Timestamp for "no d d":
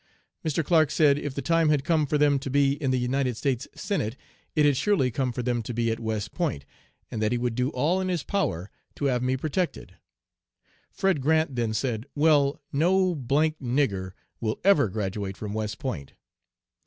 12.73-13.55